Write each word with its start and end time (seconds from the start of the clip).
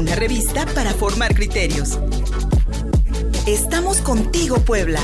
una 0.00 0.14
revista 0.14 0.64
para 0.74 0.94
formar 0.94 1.34
criterios. 1.34 2.00
Estamos 3.46 4.00
contigo, 4.00 4.56
Puebla. 4.56 5.00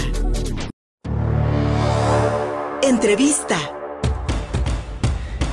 Entrevista. 2.83 3.59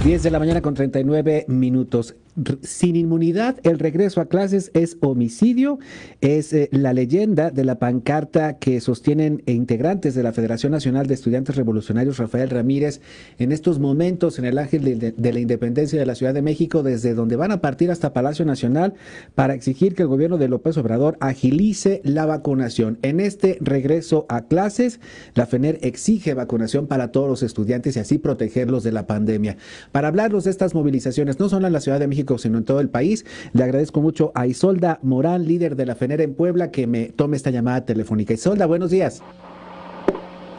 10 0.05 0.23
de 0.23 0.31
la 0.31 0.39
mañana 0.39 0.61
con 0.61 0.73
39 0.75 1.43
minutos 1.49 2.15
sin 2.61 2.95
inmunidad, 2.95 3.57
el 3.63 3.79
regreso 3.79 4.19
a 4.19 4.25
clases 4.25 4.71
es 4.73 4.97
homicidio, 5.01 5.79
es 6.21 6.53
eh, 6.53 6.69
la 6.71 6.93
leyenda 6.93 7.51
de 7.51 7.63
la 7.63 7.79
pancarta 7.79 8.57
que 8.57 8.81
sostienen 8.81 9.43
integrantes 9.45 10.15
de 10.15 10.23
la 10.23 10.33
Federación 10.33 10.71
Nacional 10.71 11.07
de 11.07 11.13
Estudiantes 11.13 11.55
Revolucionarios 11.55 12.17
Rafael 12.17 12.49
Ramírez 12.49 13.01
en 13.37 13.51
estos 13.51 13.79
momentos 13.79 14.39
en 14.39 14.45
el 14.45 14.57
Ángel 14.57 14.83
de, 14.83 15.11
de, 15.11 15.33
la 15.33 15.39
Independencia 15.39 15.99
de 15.99 16.05
la 16.05 16.15
Ciudad 16.15 16.33
de 16.33 16.41
México, 16.41 16.81
desde 16.81 17.13
donde 17.13 17.35
van 17.35 17.51
a 17.51 17.61
partir 17.61 17.91
hasta 17.91 18.13
Palacio 18.13 18.45
Nacional 18.45 18.95
para 19.35 19.53
exigir 19.53 19.93
que 19.93 20.03
el 20.03 20.07
gobierno 20.07 20.37
de 20.37 20.47
López 20.47 20.77
Obrador 20.77 21.17
agilice 21.19 22.01
la 22.03 22.25
vacunación. 22.25 22.97
En 23.03 23.19
este 23.19 23.57
regreso 23.61 24.25
a 24.29 24.41
clases, 24.41 24.99
la 25.35 25.45
FENER 25.45 25.79
exige 25.81 26.33
vacunación 26.33 26.87
para 26.87 27.11
todos 27.11 27.29
los 27.29 27.43
estudiantes 27.43 27.95
y 27.95 27.99
así 27.99 28.17
protegerlos 28.17 28.83
de 28.83 28.91
la 28.91 29.05
pandemia. 29.05 29.57
Para 29.91 30.07
hablarnos 30.07 30.45
de 30.45 30.51
estas 30.51 30.73
movilizaciones, 30.73 31.39
no 31.39 31.49
solo 31.49 31.67
en 31.67 31.73
la 31.73 31.81
Ciudad 31.81 31.99
de 31.99 32.07
México, 32.07 32.22
sino 32.37 32.57
en 32.57 32.65
todo 32.65 32.79
el 32.79 32.89
país. 32.89 33.25
Le 33.53 33.63
agradezco 33.63 34.01
mucho 34.01 34.31
a 34.35 34.47
Isolda 34.47 34.99
Morán, 35.01 35.45
líder 35.45 35.75
de 35.75 35.85
la 35.85 35.95
FENER 35.95 36.21
en 36.21 36.33
Puebla, 36.33 36.71
que 36.71 36.87
me 36.87 37.05
tome 37.07 37.37
esta 37.37 37.49
llamada 37.49 37.85
telefónica. 37.85 38.33
Isolda, 38.33 38.65
buenos 38.65 38.91
días. 38.91 39.21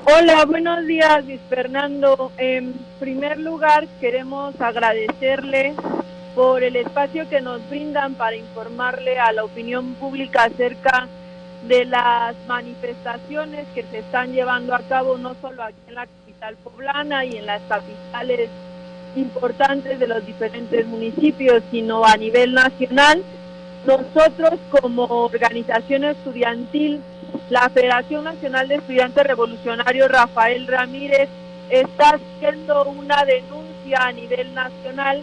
Hola, 0.06 0.44
buenos 0.44 0.86
días, 0.86 1.24
Luis 1.24 1.40
Fernando. 1.48 2.30
En 2.36 2.74
primer 3.00 3.38
lugar, 3.40 3.88
queremos 4.00 4.60
agradecerle 4.60 5.74
por 6.34 6.62
el 6.62 6.76
espacio 6.76 7.28
que 7.28 7.40
nos 7.40 7.66
brindan 7.70 8.14
para 8.14 8.36
informarle 8.36 9.18
a 9.18 9.32
la 9.32 9.44
opinión 9.44 9.94
pública 9.94 10.44
acerca 10.44 11.08
de 11.68 11.86
las 11.86 12.34
manifestaciones 12.46 13.66
que 13.74 13.84
se 13.84 14.00
están 14.00 14.32
llevando 14.32 14.74
a 14.74 14.80
cabo 14.80 15.16
no 15.16 15.34
solo 15.40 15.62
aquí 15.62 15.78
en 15.88 15.94
la 15.94 16.06
capital 16.06 16.56
poblana 16.62 17.24
y 17.24 17.36
en 17.36 17.46
las 17.46 17.62
capitales 17.62 18.50
importantes 19.16 19.98
de 19.98 20.06
los 20.06 20.24
diferentes 20.24 20.86
municipios, 20.86 21.62
sino 21.70 22.04
a 22.04 22.16
nivel 22.16 22.54
nacional. 22.54 23.22
Nosotros 23.86 24.58
como 24.70 25.04
organización 25.04 26.04
estudiantil, 26.04 27.00
la 27.50 27.68
Federación 27.68 28.24
Nacional 28.24 28.68
de 28.68 28.76
Estudiantes 28.76 29.24
Revolucionarios 29.24 30.10
Rafael 30.10 30.66
Ramírez 30.66 31.28
está 31.68 32.16
haciendo 32.16 32.84
una 32.84 33.24
denuncia 33.24 33.98
a 33.98 34.12
nivel 34.12 34.54
nacional, 34.54 35.22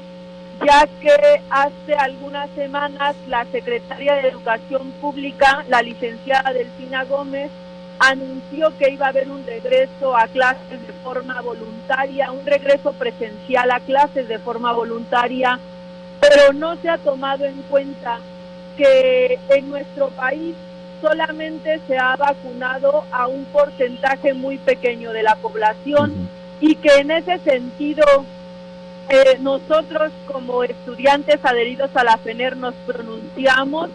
ya 0.66 0.88
que 1.00 1.42
hace 1.50 1.95
algunas 1.95 2.50
semanas 2.52 3.16
la 3.28 3.45
secretaria 3.45 4.16
de 4.16 4.28
Educación 4.30 4.92
Pública, 5.02 5.66
la 5.70 5.81
licenciada 5.81 6.53
Delfina 6.53 7.03
Gómez, 7.05 7.50
anunció 8.02 8.76
que 8.80 8.90
iba 8.90 9.06
a 9.06 9.10
haber 9.10 9.30
un 9.30 9.46
regreso 9.46 10.18
a 10.18 10.28
clases 10.28 10.82
de 10.88 10.94
forma 11.04 11.40
voluntaria, 11.42 12.32
un 12.32 12.44
regreso 12.44 12.94
presencial 12.94 13.70
a 13.70 13.80
clases 13.80 14.28
de 14.28 14.40
forma 14.40 14.74
voluntaria, 14.74 15.60
pero 16.20 16.52
no 16.52 16.76
se 16.78 16.90
ha 16.90 16.98
tomado 16.98 17.46
en 17.46 17.62
cuenta 17.70 18.18
que 18.76 19.38
en 19.50 19.70
nuestro 19.70 20.08
país 20.10 20.56
solamente 21.00 21.80
se 21.88 21.96
ha 22.00 22.16
vacunado 22.16 23.04
a 23.12 23.28
un 23.28 23.46
porcentaje 23.46 24.34
muy 24.34 24.58
pequeño 24.58 25.14
de 25.14 25.22
la 25.22 25.36
población 25.36 26.28
y 26.60 26.76
que 26.76 26.96
en 26.96 27.12
ese 27.12 27.38
sentido 27.40 28.04
eh, 29.10 29.38
nosotros 29.42 30.12
como 30.26 30.64
estudiantes 30.64 31.38
adheridos 31.44 31.96
a 31.96 32.04
la 32.04 32.18
FENER 32.18 32.58
nos 32.58 32.74
pronunciamos 32.88 33.92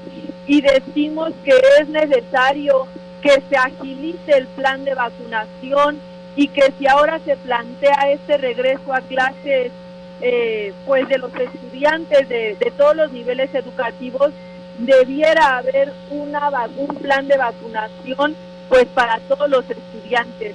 y 0.47 0.61
decimos 0.61 1.33
que 1.45 1.61
es 1.81 1.89
necesario 1.89 2.87
que 3.27 3.43
se 3.49 3.57
agilice 3.57 4.33
el 4.37 4.47
plan 4.47 4.85
de 4.85 4.95
vacunación 4.95 5.99
y 6.37 6.47
que 6.47 6.73
si 6.79 6.87
ahora 6.87 7.19
se 7.25 7.37
plantea 7.37 8.13
este 8.13 8.37
regreso 8.37 8.95
a 8.95 9.01
clases 9.01 9.73
eh, 10.21 10.73
pues 10.85 11.09
de 11.09 11.19
los 11.19 11.35
estudiantes 11.35 12.29
de, 12.29 12.73
todos 12.77 12.95
los 12.95 13.11
niveles 13.11 13.53
educativos 13.53 14.31
debiera 14.79 15.59
haber 15.59 15.93
una 16.11 16.49
un 16.77 16.95
plan 16.95 17.27
de 17.27 17.37
vacunación 17.37 18.37
pues 18.69 18.87
para 18.95 19.19
todos 19.21 19.51
los 19.51 19.65
estudiantes. 19.69 20.55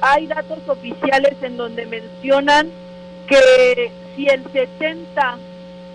Hay 0.00 0.28
datos 0.28 0.58
oficiales 0.68 1.34
en 1.42 1.56
donde 1.56 1.86
mencionan 1.86 2.70
que 3.26 3.90
si 4.14 4.28
el 4.28 4.44
70 4.52 5.38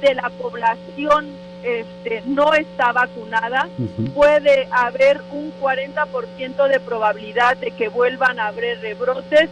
de 0.02 0.16
la 0.16 0.30
población 0.32 1.28
este, 1.64 2.22
no 2.26 2.54
está 2.54 2.92
vacunada, 2.92 3.68
puede 4.14 4.68
haber 4.72 5.22
un 5.32 5.52
40% 5.60 6.68
de 6.68 6.80
probabilidad 6.80 7.58
de 7.58 7.72
que 7.72 7.90
vuelvan 7.90 8.40
a 8.40 8.48
haber 8.48 8.80
rebrotes 8.80 9.50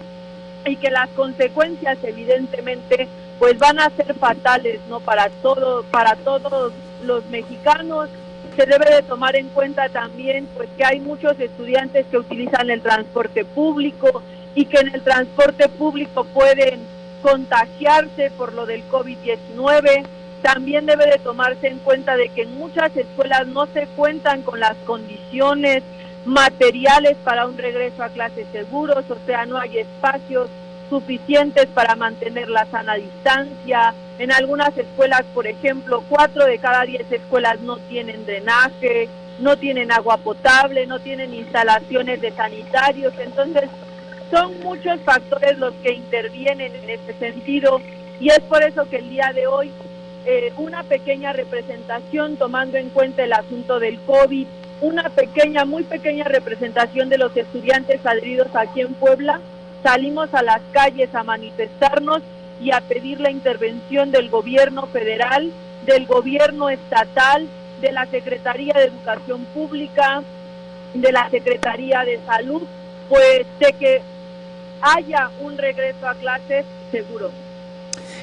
y 0.66 0.76
que 0.78 0.90
las 0.90 1.10
consecuencias 1.10 1.98
evidentemente 2.04 3.08
pues 3.40 3.58
van 3.60 3.80
a 3.80 3.90
ser 3.90 4.14
fatales 4.16 4.80
no 4.90 5.00
para 5.00 5.30
todo 5.42 5.84
para 5.92 6.16
todos 6.16 6.74
los 7.04 7.26
mexicanos. 7.28 8.10
Se 8.56 8.66
debe 8.66 8.90
de 8.96 9.02
tomar 9.04 9.36
en 9.36 9.50
cuenta 9.50 9.90
también 9.90 10.48
pues 10.56 10.70
que 10.78 10.86
hay 10.86 11.00
muchos 11.00 11.40
estudiantes 11.40 12.06
que 12.08 12.18
utilizan 12.18 12.70
el 12.70 12.82
transporte 12.82 13.44
público 13.44 14.24
y 14.56 14.66
que 14.66 14.78
en 14.78 14.96
el 14.96 15.02
transporte 15.02 15.68
público 15.68 16.24
pueden 16.24 16.80
contagiarse 17.22 18.32
por 18.32 18.54
lo 18.54 18.66
del 18.66 18.84
COVID-19 18.90 20.06
también 20.46 20.86
debe 20.86 21.08
de 21.08 21.18
tomarse 21.18 21.70
en 21.70 21.80
cuenta 21.80 22.16
de 22.16 22.30
que 22.30 22.44
en 22.44 22.54
muchas 22.54 22.96
escuelas 22.96 23.48
no 23.48 23.66
se 23.66 23.88
cuentan 23.96 24.44
con 24.44 24.60
las 24.60 24.78
condiciones 24.86 25.82
materiales 26.24 27.18
para 27.24 27.48
un 27.48 27.58
regreso 27.58 28.04
a 28.04 28.10
clases 28.10 28.46
seguros, 28.52 29.06
o 29.10 29.18
sea, 29.26 29.48
no 29.48 29.58
hay 29.58 29.80
espacios 29.80 30.48
suficientes 30.88 31.66
para 31.74 31.96
mantener 31.96 32.48
la 32.48 32.68
sana 32.68 32.94
distancia. 32.94 33.96
En 34.20 34.32
algunas 34.32 34.78
escuelas, 34.78 35.24
por 35.34 35.48
ejemplo, 35.48 36.04
cuatro 36.08 36.46
de 36.46 36.60
cada 36.60 36.84
diez 36.84 37.12
escuelas 37.12 37.60
no 37.62 37.78
tienen 37.78 38.24
drenaje, 38.28 39.10
no 39.40 39.58
tienen 39.58 39.92
agua 39.92 40.18
potable, 40.18 40.86
no 40.86 41.00
tienen 41.00 41.34
instalaciones 41.34 42.22
de 42.22 42.32
sanitarios. 42.34 43.16
Entonces, 43.18 43.64
son 44.30 44.60
muchos 44.60 45.02
factores 45.02 45.58
los 45.58 45.74
que 45.82 45.94
intervienen 45.94 46.72
en 46.76 46.88
este 46.92 47.14
sentido 47.14 47.82
y 48.20 48.30
es 48.30 48.42
por 48.42 48.62
eso 48.62 48.88
que 48.88 48.98
el 48.98 49.10
día 49.10 49.32
de 49.34 49.48
hoy 49.48 49.72
eh, 50.26 50.54
una 50.58 50.84
pequeña 50.84 51.34
representación 51.34 52.38
tomando 52.38 52.78
en 52.78 52.90
cuenta 52.90 53.24
el 53.24 53.34
asunto 53.34 53.80
del 53.80 54.00
COVID, 54.02 54.48
una 54.82 55.10
pequeña, 55.10 55.66
muy 55.66 55.84
pequeña 55.84 56.24
representación 56.24 57.10
de 57.10 57.18
los 57.18 57.36
estudiantes 57.38 58.06
adheridos 58.06 58.48
aquí 58.56 58.82
en 58.82 58.94
Puebla. 58.96 59.40
Salimos 59.84 60.34
a 60.34 60.42
las 60.42 60.62
calles 60.72 61.14
a 61.14 61.24
manifestarnos 61.24 62.22
y 62.60 62.72
a 62.72 62.82
pedir 62.82 63.20
la 63.20 63.32
intervención 63.32 64.12
del 64.12 64.30
gobierno 64.30 64.88
federal, 64.88 65.52
del 65.86 66.06
gobierno 66.08 66.70
estatal, 66.70 67.48
de 67.82 67.92
la 67.92 68.06
Secretaría 68.08 68.74
de 68.74 68.86
Educación 68.86 69.46
Pública, 69.54 70.24
de 70.94 71.12
la 71.12 71.30
Secretaría 71.30 72.04
de 72.04 72.20
Salud, 72.26 72.64
pues 73.10 73.46
de 73.60 73.74
que 73.74 74.02
haya 74.82 75.30
un 75.42 75.58
regreso 75.58 76.08
a 76.08 76.16
clases 76.16 76.66
seguro. 76.92 77.32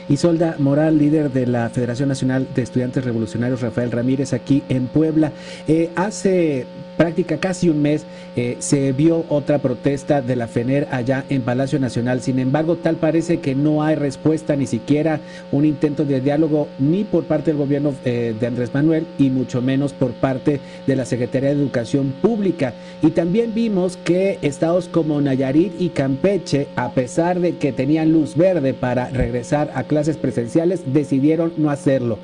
Isolda 0.08 0.56
Moral, 0.58 0.98
líder 0.98 1.30
de 1.30 1.46
la 1.46 1.68
Federación 1.70 2.08
Nacional 2.08 2.46
de 2.54 2.62
Estudiantes 2.62 3.04
Revolucionarios 3.04 3.60
Rafael 3.60 3.90
Ramírez, 3.90 4.32
aquí 4.32 4.62
en 4.68 4.86
Puebla. 4.86 5.32
Eh, 5.68 5.90
hace 5.96 6.66
práctica 7.02 7.38
casi 7.38 7.68
un 7.68 7.82
mes 7.82 8.06
eh, 8.36 8.58
se 8.60 8.92
vio 8.92 9.24
otra 9.28 9.58
protesta 9.58 10.22
de 10.22 10.36
la 10.36 10.46
FENER 10.46 10.86
allá 10.92 11.24
en 11.30 11.42
Palacio 11.42 11.80
Nacional. 11.80 12.20
Sin 12.20 12.38
embargo, 12.38 12.76
tal 12.76 12.94
parece 12.94 13.40
que 13.40 13.56
no 13.56 13.82
hay 13.82 13.96
respuesta, 13.96 14.54
ni 14.54 14.68
siquiera 14.68 15.18
un 15.50 15.64
intento 15.64 16.04
de 16.04 16.20
diálogo, 16.20 16.68
ni 16.78 17.02
por 17.02 17.24
parte 17.24 17.50
del 17.50 17.58
gobierno 17.58 17.92
eh, 18.04 18.36
de 18.38 18.46
Andrés 18.46 18.72
Manuel, 18.72 19.04
y 19.18 19.30
mucho 19.30 19.60
menos 19.60 19.92
por 19.92 20.12
parte 20.12 20.60
de 20.86 20.94
la 20.94 21.04
Secretaría 21.04 21.48
de 21.48 21.60
Educación 21.60 22.14
Pública. 22.22 22.72
Y 23.02 23.10
también 23.10 23.52
vimos 23.52 23.96
que 23.96 24.38
estados 24.40 24.86
como 24.86 25.20
Nayarit 25.20 25.72
y 25.80 25.88
Campeche, 25.88 26.68
a 26.76 26.92
pesar 26.92 27.40
de 27.40 27.56
que 27.56 27.72
tenían 27.72 28.12
luz 28.12 28.36
verde 28.36 28.74
para 28.74 29.08
regresar 29.08 29.72
a 29.74 29.82
clases 29.82 30.16
presenciales, 30.16 30.82
decidieron 30.86 31.52
no 31.56 31.68
hacerlo. 31.68 32.20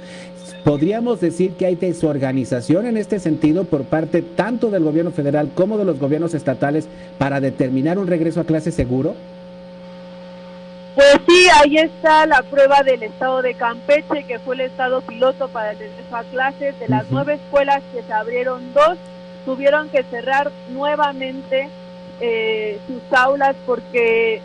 ¿Podríamos 0.64 1.20
decir 1.20 1.52
que 1.52 1.66
hay 1.66 1.76
desorganización 1.76 2.86
en 2.86 2.96
este 2.96 3.20
sentido 3.20 3.64
por 3.64 3.84
parte 3.84 4.22
tanto 4.22 4.70
del 4.70 4.84
gobierno 4.84 5.10
federal 5.10 5.50
como 5.54 5.78
de 5.78 5.84
los 5.84 5.98
gobiernos 5.98 6.34
estatales 6.34 6.88
para 7.16 7.40
determinar 7.40 7.98
un 7.98 8.06
regreso 8.06 8.40
a 8.40 8.44
clase 8.44 8.72
seguro? 8.72 9.14
Pues 10.94 11.14
sí, 11.28 11.46
ahí 11.62 11.76
está 11.76 12.26
la 12.26 12.42
prueba 12.42 12.82
del 12.82 13.04
estado 13.04 13.40
de 13.40 13.54
Campeche, 13.54 14.24
que 14.26 14.40
fue 14.40 14.56
el 14.56 14.62
estado 14.62 15.00
piloto 15.00 15.48
para 15.48 15.70
el 15.70 15.78
regreso 15.78 16.16
a 16.16 16.24
clases. 16.24 16.78
De 16.80 16.88
las 16.88 17.06
nueve 17.10 17.34
escuelas 17.34 17.82
que 17.92 18.02
se 18.02 18.12
abrieron, 18.12 18.72
dos 18.74 18.98
tuvieron 19.44 19.88
que 19.90 20.02
cerrar 20.02 20.50
nuevamente 20.70 21.68
eh, 22.20 22.80
sus 22.88 23.00
aulas 23.16 23.54
porque 23.64 24.42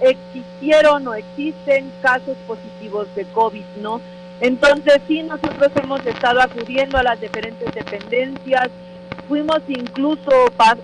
existieron 0.00 1.08
o 1.08 1.14
existen 1.14 1.90
casos 2.00 2.36
positivos 2.46 3.12
de 3.16 3.24
COVID, 3.24 3.64
¿no? 3.82 4.00
Entonces 4.40 5.00
sí, 5.08 5.22
nosotros 5.22 5.70
hemos 5.82 6.04
estado 6.06 6.40
acudiendo 6.40 6.98
a 6.98 7.02
las 7.02 7.20
diferentes 7.20 7.74
dependencias, 7.74 8.68
fuimos 9.28 9.60
incluso 9.68 10.30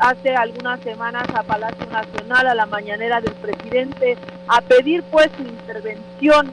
hace 0.01 0.35
algunas 0.35 0.81
semanas 0.81 1.25
a 1.35 1.43
Palacio 1.43 1.87
Nacional, 1.87 2.47
a 2.47 2.55
la 2.55 2.67
mañanera 2.67 3.21
del 3.21 3.33
presidente, 3.35 4.17
a 4.49 4.61
pedir 4.61 5.03
pues 5.05 5.31
su 5.37 5.43
intervención 5.43 6.53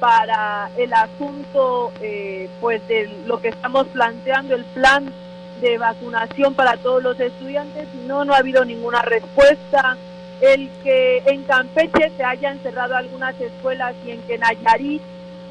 para 0.00 0.70
el 0.76 0.92
asunto 0.92 1.92
eh, 2.00 2.48
pues 2.60 2.86
de 2.88 3.08
lo 3.26 3.40
que 3.40 3.48
estamos 3.48 3.86
planteando, 3.88 4.54
el 4.54 4.64
plan 4.64 5.12
de 5.60 5.78
vacunación 5.78 6.54
para 6.54 6.76
todos 6.78 7.02
los 7.02 7.20
estudiantes 7.20 7.86
no, 8.06 8.24
no 8.24 8.32
ha 8.34 8.38
habido 8.38 8.64
ninguna 8.64 9.02
respuesta. 9.02 9.96
El 10.40 10.70
que 10.82 11.18
en 11.26 11.42
Campeche 11.44 12.10
se 12.16 12.24
haya 12.24 12.50
encerrado 12.50 12.96
algunas 12.96 13.38
escuelas 13.38 13.94
y 14.06 14.12
en 14.12 14.22
que 14.22 14.38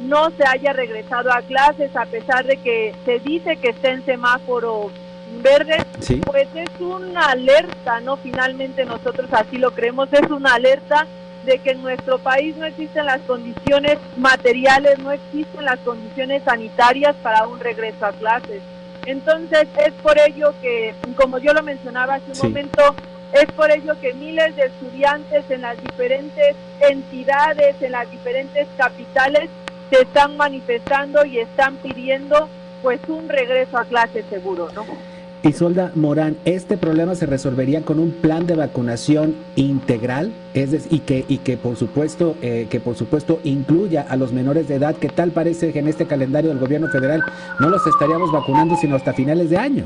no 0.01 0.29
se 0.31 0.43
haya 0.47 0.73
regresado 0.73 1.31
a 1.31 1.41
clases 1.41 1.95
a 1.95 2.05
pesar 2.05 2.45
de 2.45 2.57
que 2.57 2.93
se 3.05 3.19
dice 3.19 3.57
que 3.57 3.69
está 3.69 3.89
en 3.89 4.05
semáforo 4.05 4.91
verde, 5.41 5.77
pues 6.25 6.47
es 6.55 6.81
una 6.81 7.27
alerta, 7.27 7.99
¿no? 8.01 8.17
Finalmente 8.17 8.85
nosotros 8.85 9.29
así 9.31 9.57
lo 9.57 9.71
creemos, 9.71 10.09
es 10.11 10.29
una 10.31 10.55
alerta 10.55 11.05
de 11.45 11.59
que 11.59 11.71
en 11.71 11.81
nuestro 11.81 12.19
país 12.19 12.55
no 12.57 12.65
existen 12.65 13.05
las 13.05 13.21
condiciones 13.21 13.97
materiales, 14.17 14.99
no 14.99 15.11
existen 15.11 15.65
las 15.65 15.79
condiciones 15.79 16.43
sanitarias 16.43 17.15
para 17.21 17.47
un 17.47 17.59
regreso 17.59 18.05
a 18.05 18.11
clases. 18.11 18.61
Entonces 19.05 19.67
es 19.85 19.93
por 20.01 20.19
ello 20.19 20.53
que, 20.61 20.93
como 21.15 21.37
yo 21.37 21.53
lo 21.53 21.63
mencionaba 21.63 22.15
hace 22.15 22.31
un 22.31 22.49
momento, 22.49 22.95
es 23.31 23.45
por 23.53 23.71
ello 23.71 23.93
que 24.01 24.13
miles 24.13 24.55
de 24.55 24.63
estudiantes 24.63 25.49
en 25.49 25.61
las 25.61 25.81
diferentes 25.81 26.55
entidades, 26.81 27.81
en 27.81 27.91
las 27.91 28.09
diferentes 28.11 28.67
capitales, 28.77 29.49
se 29.89 30.01
están 30.01 30.37
manifestando 30.37 31.25
y 31.25 31.39
están 31.39 31.75
pidiendo 31.77 32.47
pues 32.81 32.99
un 33.07 33.27
regreso 33.27 33.77
a 33.77 33.85
clases 33.85 34.25
seguro, 34.29 34.69
¿no? 34.73 34.85
Isolda 35.41 35.91
Morán, 35.95 36.37
¿este 36.43 36.75
problema 36.75 37.15
se 37.15 37.25
resolvería 37.25 37.81
con 37.81 37.97
un 37.99 38.11
plan 38.11 38.45
de 38.45 38.55
vacunación 38.55 39.37
integral? 39.55 40.33
Es 40.53 40.71
decir, 40.71 40.93
y 40.93 40.99
que, 40.99 41.23
y 41.29 41.37
que 41.37 41.55
por 41.55 41.77
supuesto, 41.77 42.35
eh, 42.41 42.67
que 42.69 42.81
por 42.81 42.95
supuesto 42.95 43.39
incluya 43.45 44.05
a 44.09 44.17
los 44.17 44.33
menores 44.33 44.67
de 44.67 44.75
edad, 44.75 44.97
que 44.97 45.07
tal 45.07 45.31
parece 45.31 45.71
que 45.71 45.79
en 45.79 45.87
este 45.87 46.07
calendario 46.07 46.49
del 46.49 46.59
gobierno 46.59 46.89
federal 46.89 47.23
no 47.59 47.69
los 47.69 47.87
estaríamos 47.87 48.33
vacunando 48.33 48.75
sino 48.75 48.97
hasta 48.97 49.13
finales 49.13 49.49
de 49.49 49.57
año. 49.57 49.85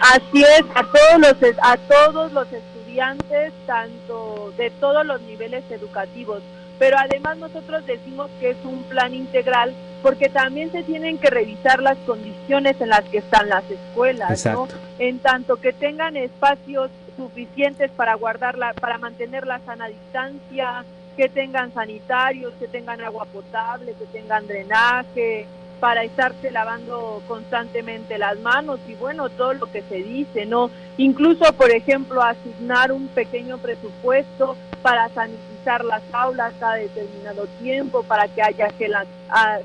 Así 0.00 0.42
es, 0.42 0.64
a 0.74 0.84
todos 0.84 1.20
los 1.20 1.58
a 1.62 1.76
todos 1.76 2.32
los 2.32 2.46
estudiantes, 2.50 3.52
tanto 3.66 4.54
de 4.56 4.70
todos 4.80 5.04
los 5.04 5.20
niveles 5.22 5.64
educativos. 5.70 6.40
Pero 6.80 6.96
además 6.98 7.36
nosotros 7.36 7.84
decimos 7.86 8.30
que 8.40 8.50
es 8.50 8.56
un 8.64 8.82
plan 8.84 9.14
integral 9.14 9.74
porque 10.02 10.30
también 10.30 10.72
se 10.72 10.82
tienen 10.82 11.18
que 11.18 11.28
revisar 11.28 11.82
las 11.82 11.98
condiciones 11.98 12.80
en 12.80 12.88
las 12.88 13.04
que 13.04 13.18
están 13.18 13.50
las 13.50 13.70
escuelas, 13.70 14.46
¿no? 14.46 14.66
En 14.98 15.18
tanto 15.18 15.56
que 15.60 15.74
tengan 15.74 16.16
espacios 16.16 16.90
suficientes 17.18 17.90
para 17.90 18.14
guardarla, 18.14 18.72
para 18.72 18.96
mantener 18.96 19.46
la 19.46 19.60
sana 19.60 19.88
distancia, 19.88 20.86
que 21.18 21.28
tengan 21.28 21.70
sanitarios, 21.74 22.54
que 22.54 22.66
tengan 22.66 23.02
agua 23.02 23.26
potable, 23.26 23.92
que 23.98 24.06
tengan 24.06 24.46
drenaje, 24.46 25.46
para 25.80 26.04
estarse 26.04 26.50
lavando 26.50 27.22
constantemente 27.26 28.18
las 28.18 28.38
manos 28.40 28.78
y 28.86 28.94
bueno, 28.94 29.30
todo 29.30 29.54
lo 29.54 29.66
que 29.66 29.82
se 29.82 29.96
dice, 29.96 30.46
¿no? 30.46 30.70
Incluso, 30.98 31.52
por 31.54 31.70
ejemplo, 31.70 32.22
asignar 32.22 32.92
un 32.92 33.08
pequeño 33.08 33.58
presupuesto 33.58 34.56
para 34.82 35.08
sanitizar 35.08 35.84
las 35.84 36.02
aulas 36.12 36.52
cada 36.60 36.74
determinado 36.74 37.46
tiempo, 37.60 38.02
para 38.02 38.28
que 38.28 38.42
haya 38.42 38.68
gel, 38.78 38.94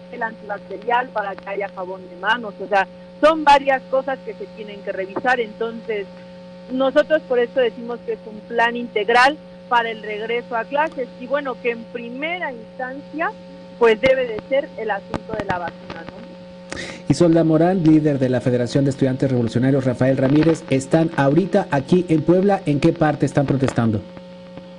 gel 0.09 0.23
antibacterial, 0.23 1.09
para 1.09 1.35
que 1.35 1.49
haya 1.49 1.69
jabón 1.69 2.09
de 2.09 2.15
manos, 2.15 2.53
o 2.59 2.67
sea, 2.67 2.87
son 3.21 3.43
varias 3.43 3.81
cosas 3.83 4.17
que 4.25 4.33
se 4.33 4.45
tienen 4.55 4.81
que 4.83 4.91
revisar, 4.91 5.39
entonces 5.39 6.07
nosotros 6.71 7.21
por 7.27 7.39
eso 7.39 7.59
decimos 7.59 7.99
que 8.05 8.13
es 8.13 8.19
un 8.25 8.39
plan 8.41 8.75
integral 8.75 9.37
para 9.69 9.89
el 9.91 10.01
regreso 10.01 10.55
a 10.55 10.65
clases. 10.65 11.07
Y 11.19 11.27
bueno, 11.27 11.55
que 11.61 11.71
en 11.71 11.83
primera 11.85 12.51
instancia 12.51 13.31
pues 13.79 13.99
debe 14.01 14.27
de 14.27 14.39
ser 14.49 14.69
el 14.77 14.91
asunto 14.91 15.33
de 15.37 15.45
la 15.45 15.59
vacuna, 15.59 16.03
¿no? 16.05 16.15
Isolda 17.07 17.43
Morán, 17.43 17.83
líder 17.83 18.19
de 18.19 18.29
la 18.29 18.41
Federación 18.41 18.83
de 18.83 18.89
Estudiantes 18.89 19.29
Revolucionarios 19.29 19.85
Rafael 19.85 20.17
Ramírez, 20.17 20.63
están 20.69 21.11
ahorita 21.15 21.67
aquí 21.71 22.05
en 22.09 22.23
Puebla. 22.23 22.61
¿En 22.65 22.79
qué 22.79 22.93
parte 22.93 23.25
están 23.25 23.45
protestando? 23.45 24.01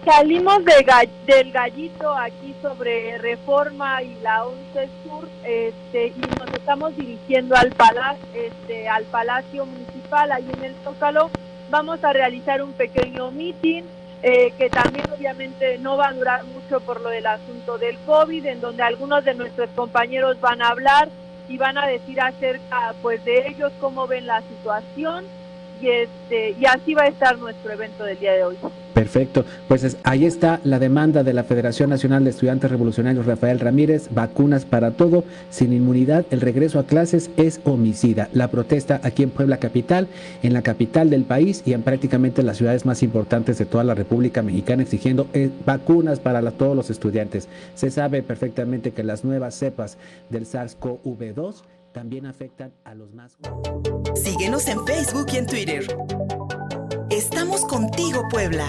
Salimos 0.05 0.65
de 0.65 0.87
del 1.27 1.51
gallito 1.51 2.15
aquí 2.15 2.55
sobre 2.63 3.19
Reforma 3.19 4.03
y 4.03 4.17
la 4.23 4.45
11 4.45 4.89
Sur 5.05 5.29
este, 5.45 6.09
y 6.09 6.21
nos 6.39 6.55
estamos 6.55 6.97
dirigiendo 6.97 7.57
al, 7.57 7.71
palacio, 7.73 8.25
este, 8.35 8.89
al 8.89 9.03
Palacio 9.05 9.67
Municipal, 9.67 10.31
ahí 10.31 10.47
en 10.59 10.65
el 10.65 10.75
Zócalo. 10.85 11.31
Vamos 11.71 12.05
a 12.05 12.13
realizar 12.13 12.63
un 12.63 12.73
pequeño 12.73 13.33
meeting 13.33 13.83
eh, 14.23 14.53
que 14.59 14.71
también 14.71 15.07
obviamente 15.13 15.79
no 15.79 15.97
va 15.97 16.09
a 16.09 16.13
durar 16.13 16.45
mucho 16.45 16.81
por 16.81 17.01
lo 17.01 17.11
del 17.11 17.27
asunto 17.27 17.79
del 17.79 17.99
COVID, 17.99 18.47
en 18.47 18.61
donde 18.61 18.83
algunos 18.83 19.25
de 19.25 19.35
nuestros 19.35 19.71
compañeros 19.71 20.41
van 20.41 20.63
a 20.63 20.69
hablar 20.69 21.09
y 21.49 21.59
van 21.59 21.79
a 21.79 21.87
decir 21.87 22.21
acerca 22.21 22.95
pues 23.03 23.25
de 23.25 23.49
ellos 23.49 23.73
cómo 23.81 24.07
ven 24.07 24.27
la 24.27 24.43
situación 24.43 25.27
y 25.81 25.88
este 25.88 26.56
y 26.58 26.64
así 26.64 26.94
va 26.94 27.02
a 27.02 27.08
estar 27.08 27.38
nuestro 27.38 27.73
evento 27.73 28.05
del 28.05 28.19
día 28.19 28.32
de 28.32 28.44
hoy. 28.44 28.56
Perfecto, 28.94 29.44
pues 29.69 29.99
ahí 30.05 30.25
está 30.25 30.58
la 30.64 30.78
demanda 30.78 31.23
de 31.23 31.34
la 31.34 31.44
Federación 31.44 31.90
Nacional 31.90 32.25
de 32.25 32.31
Estudiantes 32.31 32.70
Revolucionarios 32.70 33.26
Rafael 33.26 33.61
Ramírez, 33.61 34.08
vacunas 34.11 34.64
para 34.64 34.93
todo, 34.93 35.25
sin 35.50 35.75
inmunidad, 35.75 36.25
el 36.31 36.40
regreso 36.40 36.78
a 36.78 36.87
clases 36.87 37.31
es 37.37 37.61
homicida. 37.64 38.31
La 38.32 38.49
protesta 38.49 39.00
aquí 39.02 39.23
en 39.23 39.31
Puebla 39.31 39.58
Capital, 39.58 40.08
en 40.43 40.55
la 40.55 40.62
capital 40.62 41.11
del 41.11 41.25
país 41.25 41.62
y 41.67 41.75
en 41.75 41.82
prácticamente 41.82 42.43
las 42.43 42.56
ciudades 42.56 42.87
más 42.87 43.02
importantes 43.02 43.58
de 43.58 43.67
toda 43.67 43.84
la 43.84 43.94
República 43.94 44.40
Mexicana 44.40 44.82
exigiendo 44.82 45.28
eh, 45.34 45.50
vacunas 45.67 46.19
para 46.19 46.40
todos 46.52 46.75
los 46.75 46.88
estudiantes. 46.88 47.49
Se 47.75 47.90
sabe 47.90 48.23
perfectamente 48.23 48.93
que 48.93 49.05
las 49.05 49.25
nuevas 49.25 49.55
cepas 49.55 49.99
del 50.31 50.46
SARS-CoV-2 50.46 51.62
también 51.97 52.27
afectan 52.27 52.75
a 52.85 52.95
los 52.95 53.15
más. 53.15 53.39
Síguenos 54.15 54.69
en 54.69 54.85
Facebook 54.85 55.29
y 55.33 55.37
en 55.39 55.47
Twitter. 55.47 55.87
Estamos 57.09 57.65
contigo, 57.65 58.23
Puebla. 58.29 58.69